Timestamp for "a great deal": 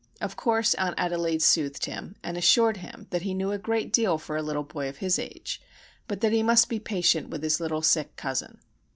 3.51-4.17